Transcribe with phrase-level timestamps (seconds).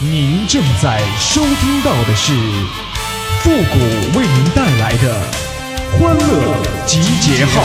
[0.00, 2.32] 您正在收听到的是
[3.42, 5.20] 复古为您带来的
[5.98, 6.56] 欢乐
[6.86, 7.64] 集结号。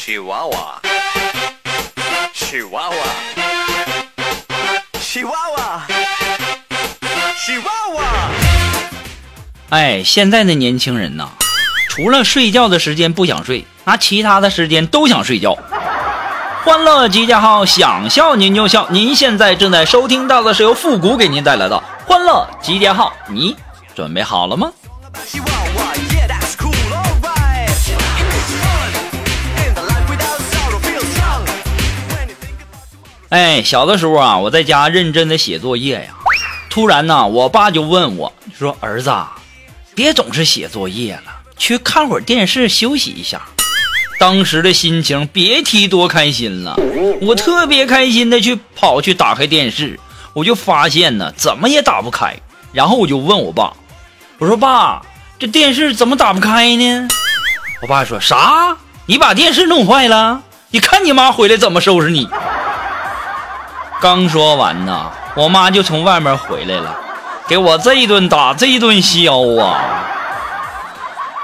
[0.00, 0.80] chihuahua
[2.34, 3.06] chihuahua
[5.00, 5.82] chihuahua
[7.38, 8.30] chihuahua
[9.68, 11.30] 哎，现在的年轻人呐，
[11.98, 15.58] 除了睡觉的时间不想睡，那其他的时间都想睡觉。
[16.64, 18.86] 欢乐集结号，想笑您就笑。
[18.90, 23.56] 您现在正在收听到的是由复古给您带来的欢乐集结号，你
[23.96, 24.70] 准备好了吗？
[33.30, 36.14] 哎，小的时候啊，我在家认真的写作业呀，
[36.70, 39.12] 突然呢，我爸就问我说：“儿子，
[39.96, 43.42] 别总是写作业了，去看会儿电视休息一下。”
[44.18, 46.74] 当时的心情别提多开心了，
[47.20, 50.00] 我特别开心的去跑去打开电视，
[50.32, 52.34] 我就发现呢，怎么也打不开，
[52.72, 53.72] 然后我就问我爸，
[54.38, 55.00] 我说爸，
[55.38, 57.06] 这电视怎么打不开呢？
[57.80, 58.76] 我爸说啥？
[59.06, 60.42] 你把电视弄坏了？
[60.70, 62.28] 你看你妈回来怎么收拾你？
[64.00, 66.96] 刚说完呢，我妈就从外面回来了，
[67.46, 69.28] 给我这一顿打，这一顿削
[69.60, 69.78] 啊！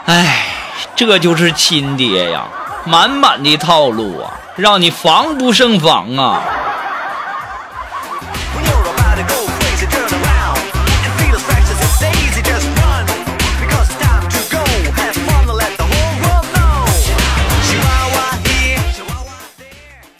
[0.06, 0.46] 哎，
[0.94, 2.46] 这就是亲爹呀，
[2.84, 6.42] 满满的套路啊，让你防不胜防啊。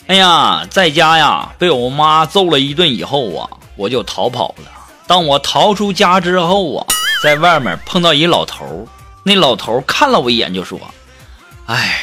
[0.07, 4.71] 哎呀，在家呀，被我妈揍了一顿以后啊，我就逃跑了。
[5.07, 6.87] 当我逃出家之后啊，
[7.23, 8.89] 在外面碰到一老头。
[9.27, 10.79] 那老头看了我一眼就说
[11.67, 11.99] ：“哎，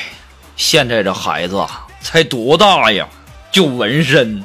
[0.57, 1.65] 现在这孩子，
[2.01, 3.07] 才多大呀，
[3.51, 4.43] 就纹身。”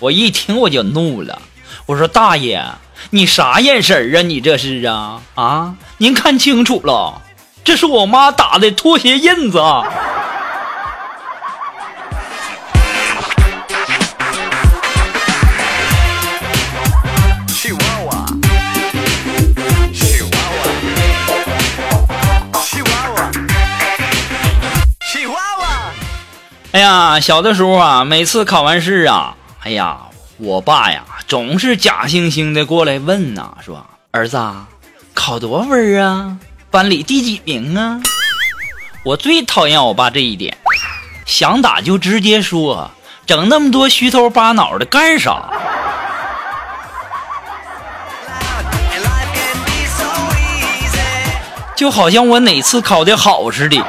[0.00, 1.40] 我一听我就怒了，
[1.86, 2.62] 我说：“大爷，
[3.10, 4.22] 你啥眼神儿啊？
[4.22, 5.76] 你这是啊啊？
[5.98, 7.22] 您看清楚了，
[7.62, 9.58] 这是我妈打的拖鞋印子
[26.76, 29.96] 哎呀，小的时候啊，每次考完试啊，哎呀，
[30.36, 34.38] 我爸呀总是假惺惺的过来问呐、说儿子，
[35.14, 36.36] 考多分啊？
[36.70, 37.98] 班里第几名啊？
[39.06, 40.54] 我最讨厌我爸这一点，
[41.24, 42.90] 想打就直接说，
[43.24, 45.48] 整那么多虚头巴脑的干啥？
[51.74, 53.82] 就好像我哪次考的好似的。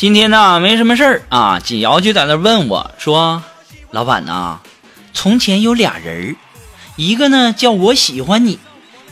[0.00, 3.42] 今天呢，没什么事儿啊，锦瑶就在那问我说
[3.92, 4.60] ：“老板呐，
[5.12, 6.36] 从前有俩人儿，
[6.96, 8.58] 一个呢叫我喜欢你，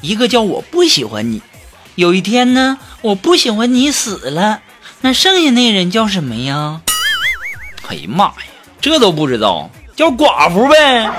[0.00, 1.43] 一个叫我不喜欢你。
[1.94, 4.60] 有一天呢，我不喜欢你死了，
[5.03, 6.81] 那剩下那人叫什么呀？
[7.88, 8.34] 哎呀妈呀，
[8.81, 11.10] 这都不知道，叫寡妇呗。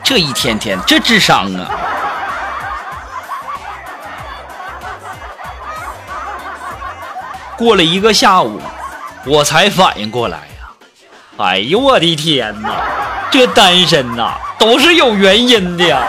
[0.02, 1.85] 这一天天这智商啊！
[7.56, 8.60] 过了一个下午，
[9.24, 10.68] 我才反应过来呀、
[11.38, 12.70] 哎呦我的天哪，
[13.30, 16.06] 这单身呐都是有原因的呀。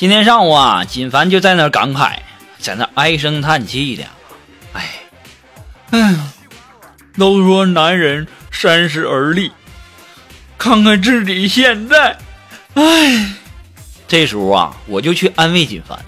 [0.00, 2.12] 今天上午啊，锦凡就在那儿感慨，
[2.58, 4.04] 在那唉声叹气的，
[4.72, 4.92] 哎，
[5.90, 6.32] 哎呀，
[7.18, 9.52] 都说男人三十而立，
[10.56, 12.16] 看看自己现在，
[12.72, 13.34] 哎，
[14.08, 15.98] 这时候啊，我就去安慰锦凡，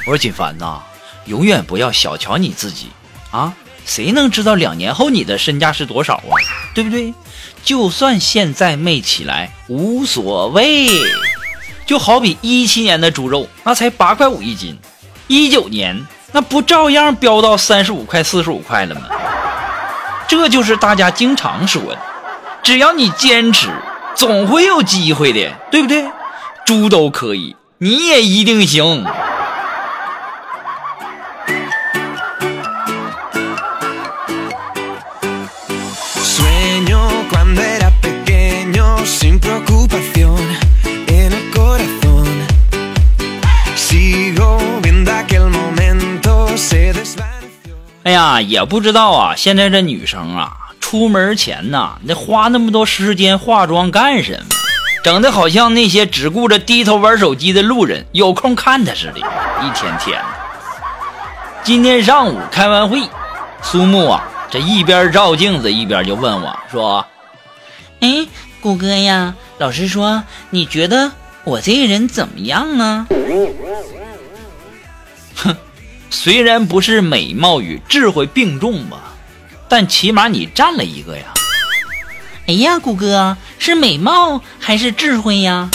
[0.00, 0.82] 我说锦凡呐，
[1.26, 2.88] 永远不要小瞧你自己
[3.30, 3.54] 啊，
[3.86, 6.34] 谁能知道两年后你的身价是多少啊？
[6.74, 7.14] 对不对？
[7.62, 10.88] 就算现在没起来，无所谓。
[11.88, 14.78] 就好比一七年的猪肉，那才八块五一斤，
[15.26, 15.98] 一九年
[16.32, 19.00] 那不照样飙到三十五块、四十五块了吗？
[20.28, 21.98] 这就是大家经常说的，
[22.62, 23.70] 只要你坚持，
[24.14, 26.04] 总会有机会的，对不对？
[26.66, 29.02] 猪都可以，你也一定行。
[48.08, 54.46] 哎呀，也不知道啊，现在这女生啊，出门前呐，那花那么多时间化妆干什么？
[55.04, 60.24] 整的好像那些只顾着低头玩手机的路人有空看她似的，一天天的。
[61.62, 63.02] 今天上午开完会，
[63.60, 67.04] 苏木啊，这一边照镜子一边就问我说
[68.00, 68.26] ：“哎，
[68.62, 71.12] 谷歌呀，老师说你觉得
[71.44, 73.06] 我这个人怎么样啊？
[76.10, 78.98] 虽然不是美貌与智慧并重吧，
[79.68, 81.24] 但起码你占了一个呀。
[82.46, 85.70] 哎呀，谷哥是美貌还是智慧呀？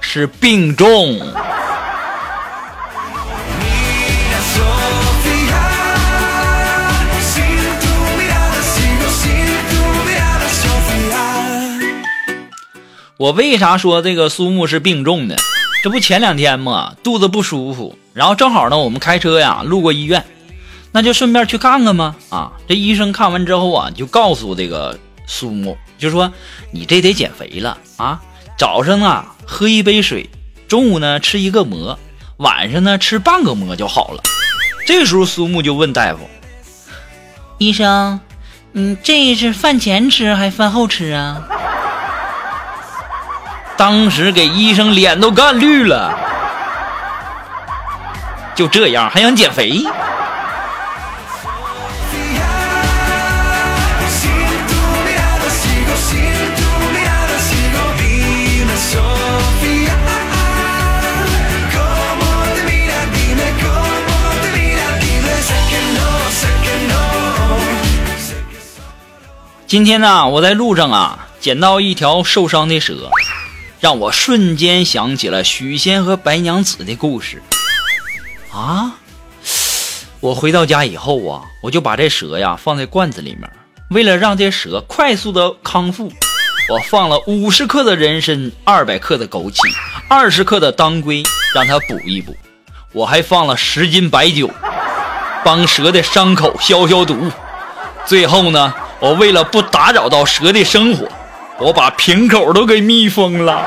[0.00, 1.20] 是并重。
[13.16, 15.36] 我为啥说这个苏木是病重的？
[15.84, 20.24] 这不前两天嘛，肚子不舒服，然后正好呢，我们开车呀路过医院，
[20.92, 22.14] 那就顺便去看看嘛。
[22.28, 26.30] 啊，这医生看完之后啊，就告诉这个苏木，就说
[26.70, 28.20] 你这得减肥了啊，
[28.58, 30.28] 早上啊喝一杯水，
[30.68, 31.98] 中午呢吃一个馍，
[32.36, 34.22] 晚上呢吃半个馍就好了。
[34.86, 36.28] 这时候苏木就问大夫，
[37.56, 38.20] 医生，
[38.74, 41.48] 嗯，这是饭前吃还是饭后吃啊？
[43.78, 46.16] 当时给医生脸都干绿了，
[48.62, 49.82] 就这样还想减肥？
[69.66, 73.10] 今天呢我在路上啊捡到一条受伤的蛇
[73.80, 77.42] 让我瞬间想起了许仙和白娘子的故事。
[78.52, 78.92] 啊！
[80.20, 83.50] 我回到家以后啊，我就把这蛇呀放在罐子里面，
[83.90, 86.12] 为了让这蛇快速的康复，
[86.68, 89.58] 我放了五十克的人参，二百克的枸杞，
[90.08, 91.22] 二十克的当归，
[91.54, 92.36] 让它补一补。
[92.92, 94.50] 我还放了十斤白酒，
[95.42, 97.32] 帮蛇的伤口消消毒。
[98.04, 101.08] 最后呢，我为了不打扰到蛇的生活，
[101.58, 103.66] 我把瓶口都给密封了。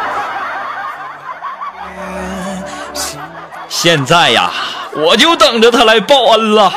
[3.85, 4.51] 现在呀，
[4.95, 6.73] 我就等着他来报恩了。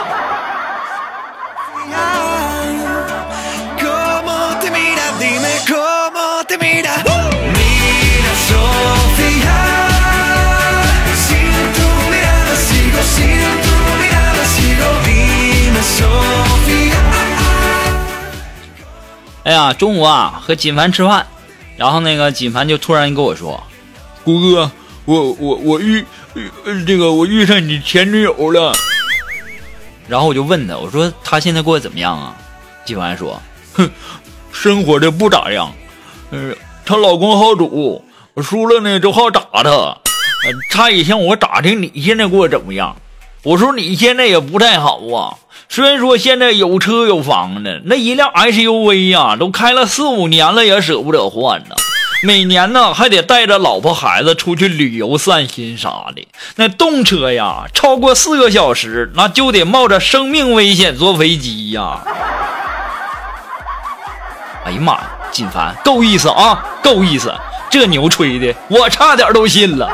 [19.44, 21.26] 哎呀，中午啊和锦凡吃饭，
[21.78, 23.64] 然后那个锦凡就突然跟我说，
[24.22, 24.70] 郭哥，
[25.06, 26.04] 我我我遇。
[26.34, 28.72] 呃这个我遇上你前女友了。”
[30.08, 32.34] 然后我就问他，我说她现在过得怎么样啊？
[32.84, 33.40] 锦凡说
[33.74, 33.90] ：“哼，
[34.50, 35.70] 生活的不咋样，
[36.30, 36.54] 呃，
[36.86, 38.02] 她老公好赌，
[38.42, 39.98] 输了呢就好打她，呃，
[40.70, 42.96] 她也向我打听你现在过得怎么样。
[43.42, 45.36] 我说你现在也不太好啊，
[45.68, 51.76] 虽然说现在有车有房的，那一辆 SUV 呀、都开了四五年了，也舍不得换呢。
[52.22, 56.26] 每年呢还得带着老婆孩子出去旅游散心啥的。
[56.56, 62.00] 那动车呀，超过四个小时，那就得冒着生命危险坐飞机呀。
[64.64, 67.32] 哎呀妈呀，锦凡够意思啊，够意思！
[67.70, 69.88] 这牛吹的，我差点都信了。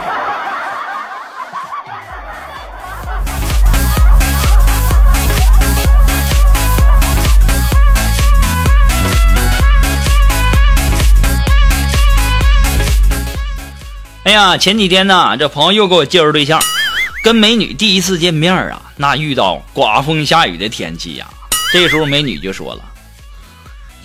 [14.34, 16.60] 呀，前几天呢，这朋友又给我介绍对象，
[17.22, 21.28] 跟美女第一次见面啊，那遇到刮风下雨的天气呀，
[21.72, 22.82] 这时候美女就说了。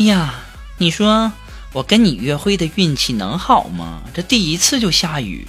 [0.05, 0.35] 呀，
[0.77, 1.31] 你说
[1.73, 4.01] 我跟你约会的运气能好吗？
[4.13, 5.47] 这第一次就下雨，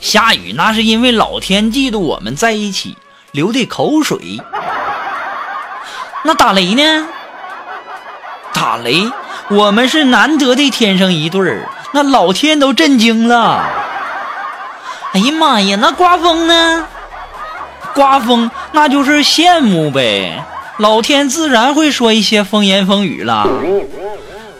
[0.00, 2.96] 下雨那是因为老天嫉妒我们在一起
[3.32, 4.38] 流的口水。
[6.24, 7.08] 那打雷呢？
[8.54, 9.10] 打雷，
[9.50, 13.64] 我们是难得的天生一对儿，那老天都震惊了。
[15.12, 16.86] 哎呀妈呀，那刮风呢？
[17.94, 20.44] 刮风那就是羡慕呗，
[20.76, 23.48] 老天自然会说一些风言风语了。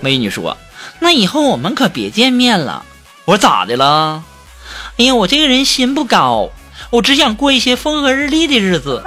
[0.00, 0.56] 美女说
[1.00, 2.84] 那以后我们可别见面了。
[3.26, 4.24] ：“我说咋的了？
[4.96, 6.50] 哎呀，我这个人心不高，
[6.90, 9.04] 我只想过一些风和日丽的日子。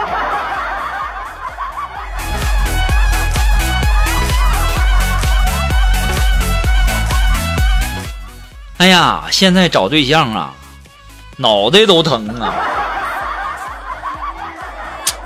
[8.81, 10.55] 哎呀，现在找对象啊，
[11.37, 12.51] 脑袋都疼啊。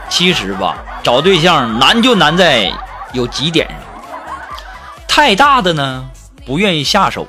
[0.10, 2.70] 其实吧，找对象难就难在
[3.14, 3.78] 有几点上：
[5.08, 6.04] 太大的呢
[6.46, 7.26] 不愿意下手，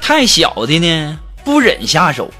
[0.00, 2.30] 太小的呢不忍下手，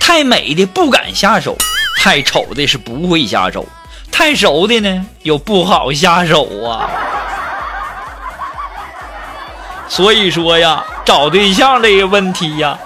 [0.00, 1.56] 太美的不敢下手，
[2.02, 3.64] 太丑的是不会下手，
[4.10, 6.90] 太熟的呢又不好下手啊。
[9.88, 12.78] 所以说呀，找对象这个问题呀。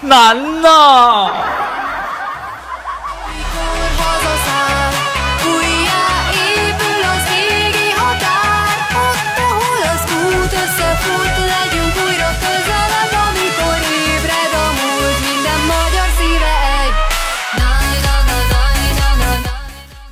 [0.00, 1.30] 难呐。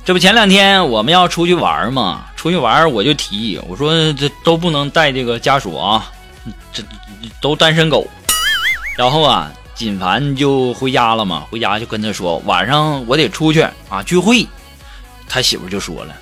[0.05, 6.09] 这不前两天我们要出去玩儿嘛出去玩儿我就提议我说这都不能带这个家属啊。
[6.73, 6.83] 这
[7.39, 8.07] 都单身狗。
[8.97, 14.47] 然后啊，锦凡就回家了嘛，回家就跟他说，晚上我得出去啊聚会。
[15.27, 16.13] 他媳妇就说了，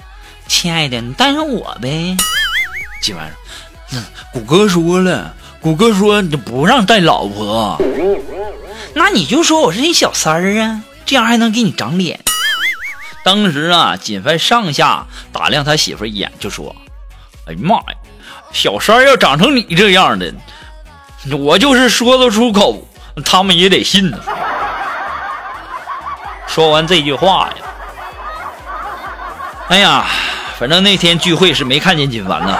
[0.48, 2.16] 亲爱的，你带上我呗。
[3.02, 3.32] 锦凡
[3.90, 4.00] 说，
[4.32, 7.82] 谷歌说了，谷歌说你不让带老婆。
[8.94, 12.20] 那你就说我是你小三儿啊，这样还能给你长脸。
[13.24, 16.76] 当时啊，锦凡上下打量他媳妇一眼，就说
[17.48, 17.98] ：“哎呀妈呀，
[18.51, 20.34] 小三要长成你这样的，
[21.38, 22.88] 我就是说得出口，
[23.25, 24.18] 他们也得信呢。”
[26.48, 27.56] 说完这句话呀，
[29.70, 30.06] 哎呀，
[30.58, 32.58] 反正那天聚会是没看见金凡呐。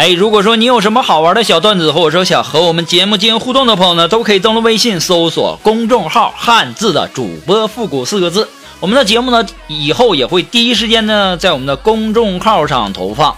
[0.00, 8.48] 哎，如果说你有什么好玩的小段子，或者说想和我们节目进行互动的朋友呢，都可以登录微信搜索公众号“汉字的主播复古”四个字。
[8.80, 13.36] 我们的节目呢，以后也会第一时间呢在我们的公众号上投放。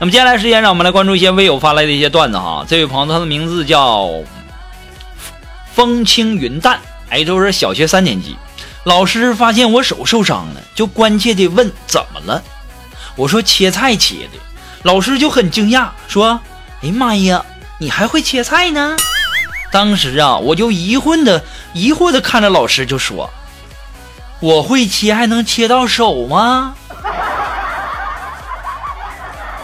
[0.00, 2.64] 那么接下来时间，让我们来关注一些微友发来的一些段子哈。
[2.66, 4.10] 这位朋友他的名字叫
[5.72, 8.34] 风轻云淡，哎，都是小学三年级。
[8.82, 12.42] 老师发现我手受伤了，就关切地问怎么了。
[13.14, 14.49] 我说切菜切的。
[14.82, 16.40] 老师就很惊讶，说
[16.82, 17.44] ：“哎妈呀，
[17.78, 18.96] 你还会切菜呢？”
[19.70, 23.28] 当时啊，我就疑惑的疑惑的看着老师，就说
[24.40, 26.74] ：“我会切，还能切到手吗？”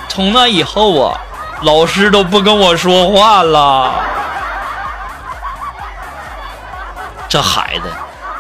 [0.08, 1.20] 从那以后啊，
[1.62, 3.92] 老师都不跟我说话了。
[7.28, 7.90] 这孩子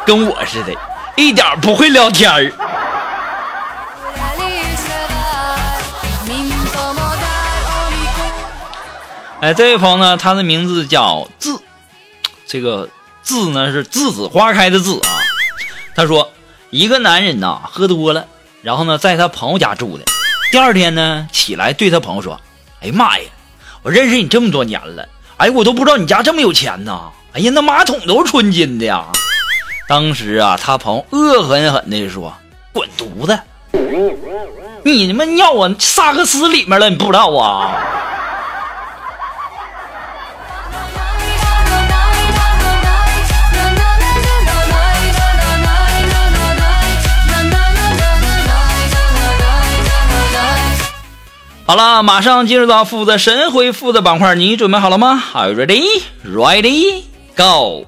[0.04, 0.72] 跟我似的，
[1.16, 2.52] 一点不会聊天儿。
[9.40, 11.60] 哎，这位朋友呢，他的名字叫字，
[12.46, 12.88] 这个
[13.22, 15.18] 字呢是栀子花开的栀啊。
[15.94, 16.32] 他说，
[16.70, 18.26] 一个男人呐喝多了，
[18.62, 20.04] 然后呢在他朋友家住的，
[20.50, 22.40] 第二天呢起来对他朋友说
[22.80, 23.24] ：“哎呀妈呀，
[23.82, 27.10] 我认识你这么多年了，哎，我都不知道你家这么有钱呐！
[27.34, 29.04] 哎呀，那马桶都是纯金的呀！”
[29.86, 32.32] 当时啊，他朋友恶狠狠地说
[32.72, 33.38] ：“滚犊子！
[34.82, 37.76] 你他妈尿我萨克斯里面了，你不知道啊？”
[51.66, 55.84] 好了，马上进入到负责神回复的板块，你准备好了吗？Are you ready?
[56.24, 57.02] Ready?
[57.36, 57.86] Go!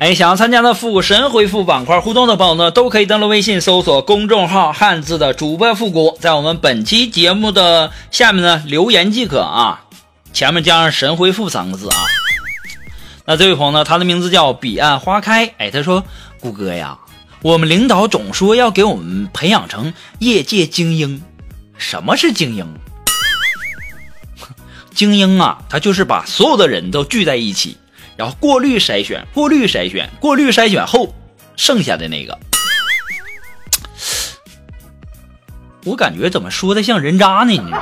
[0.00, 9.84] 哎，想要参加的复古神回复板块互动的朋友呢，都可以登录微信搜索公众号“汉字的主播复古”，在我们本期节目的下面呢留言即可啊，
[10.32, 11.96] 前面加上“神回复”三个字啊。
[13.26, 16.02] 那这位朋友呢，他的名字叫彼岸花开，哎，他说
[16.40, 16.96] ：“谷歌呀，
[17.42, 21.20] 我们领导总说要给我们培养成业界精英，
[21.76, 22.66] 什么是精英？
[24.94, 27.76] 精英啊，他就是把所有的人都聚在一起。”
[28.20, 31.14] 然后过滤筛选，过滤筛选，过滤筛选后
[31.56, 32.38] 剩下的那个，
[35.86, 37.52] 我感觉怎么说的像人渣呢？
[37.52, 37.72] 你。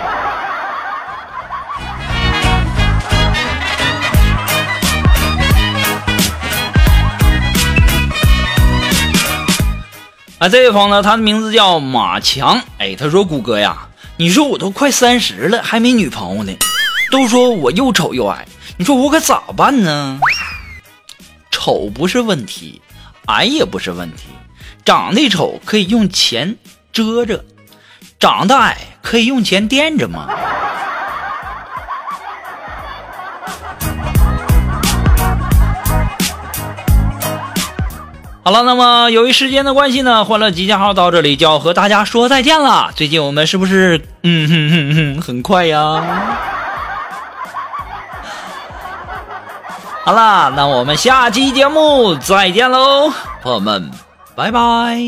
[10.38, 13.76] 啊，这位朋友呢，他的名字叫马强，哎，他说谷歌呀，
[14.16, 16.52] 你说我都快三十了，还没女朋友呢，
[17.11, 18.47] 都说我又丑又矮，
[18.80, 20.20] 你说我可咋办呢？
[21.50, 22.80] 丑不是问题，
[23.26, 24.28] 矮也不是问题，
[24.85, 26.54] 长得丑可以用钱
[26.92, 27.44] 遮着，
[28.20, 30.28] 长得矮可以用钱垫着吗？
[38.44, 42.92] 好了，那么由于时间的关系呢，欢乐集结号到这里就要和大家说再见了。
[42.94, 46.54] 最近我们是不是嗯哼哼哼很快呀？
[50.08, 53.12] 好啦，那我们下期节目再见喽，
[53.42, 53.90] 朋友们，
[54.34, 54.98] 拜拜。